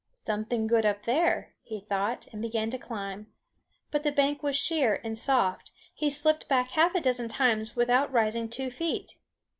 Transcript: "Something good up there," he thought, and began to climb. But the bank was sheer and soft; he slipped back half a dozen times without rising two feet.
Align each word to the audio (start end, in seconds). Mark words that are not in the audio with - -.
"Something 0.15 0.65
good 0.65 0.83
up 0.83 1.03
there," 1.03 1.53
he 1.61 1.79
thought, 1.79 2.25
and 2.33 2.41
began 2.41 2.71
to 2.71 2.79
climb. 2.79 3.27
But 3.91 4.01
the 4.01 4.11
bank 4.11 4.41
was 4.41 4.55
sheer 4.55 4.99
and 5.03 5.15
soft; 5.15 5.71
he 5.93 6.09
slipped 6.09 6.47
back 6.47 6.69
half 6.71 6.95
a 6.95 6.99
dozen 7.01 7.29
times 7.29 7.75
without 7.75 8.11
rising 8.11 8.49
two 8.49 8.71
feet. 8.71 9.17